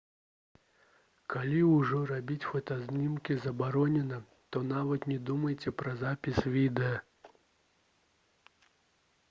калі 1.33 1.59
ўжо 1.65 1.99
рабіць 2.11 2.45
фотаздымкі 2.53 3.37
забаронена 3.45 4.19
то 4.55 4.63
нават 4.71 5.05
не 5.13 5.19
думайце 5.27 5.69
пра 5.83 5.91
запіс 6.03 6.37
відэа 6.55 6.97